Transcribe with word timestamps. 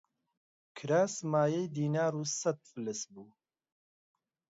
کراس 0.77 1.13
مایەی 1.31 1.67
دینار 1.75 2.13
و 2.15 2.23
سەت 2.39 2.59
فلس 2.71 3.01
بوو 3.13 3.25